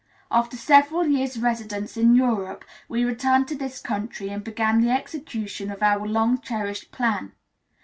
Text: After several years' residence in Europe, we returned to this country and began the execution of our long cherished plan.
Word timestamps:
After 0.31 0.57
several 0.57 1.05
years' 1.05 1.37
residence 1.37 1.95
in 1.95 2.15
Europe, 2.15 2.65
we 2.89 3.05
returned 3.05 3.47
to 3.49 3.55
this 3.55 3.79
country 3.79 4.29
and 4.29 4.43
began 4.43 4.81
the 4.81 4.89
execution 4.89 5.69
of 5.69 5.83
our 5.83 6.07
long 6.07 6.39
cherished 6.41 6.91
plan. 6.91 7.33